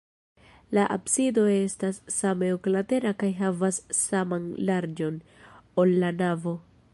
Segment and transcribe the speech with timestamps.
[0.75, 5.21] La absido estas same oklatera kaj havas saman larĝon,
[5.85, 6.57] ol la navo.